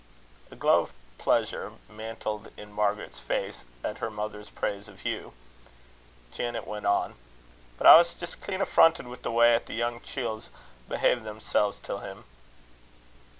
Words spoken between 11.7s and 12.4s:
till him."